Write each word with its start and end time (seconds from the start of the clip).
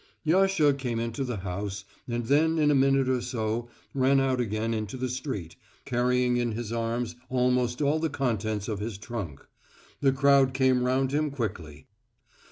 Yasha 0.23 0.73
came 0.73 0.99
into 0.99 1.23
the 1.23 1.37
house, 1.37 1.85
and 2.07 2.25
then 2.25 2.57
in 2.57 2.71
a 2.71 2.73
minute 2.73 3.07
or 3.07 3.21
so 3.21 3.69
ran 3.93 4.19
out 4.19 4.39
again 4.41 4.73
into 4.73 4.97
the 4.97 5.07
street, 5.07 5.55
carrying 5.85 6.37
in 6.37 6.53
his 6.53 6.71
arms 6.73 7.15
almost 7.29 7.83
all 7.83 7.99
the 7.99 8.09
contents 8.09 8.67
of 8.67 8.79
his 8.79 8.97
trunk. 8.97 9.45
The 9.99 10.11
crowd 10.11 10.55
came 10.55 10.83
round 10.85 11.11
him 11.11 11.29
quickly. 11.29 11.85